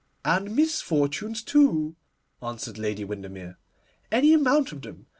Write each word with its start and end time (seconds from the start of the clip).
'And 0.25 0.55
misfortunes, 0.55 1.43
too,' 1.43 1.95
answered 2.41 2.79
Lady 2.79 3.03
Windermere, 3.03 3.59
'any 4.11 4.33
amount 4.33 4.71
of 4.71 4.81
them. 4.81 5.05